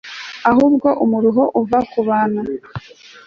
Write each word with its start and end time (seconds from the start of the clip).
ahubwo 0.49 0.87
umuruho 1.03 1.43
uva 1.61 1.79
ku 1.91 1.99
bantu 2.09 2.41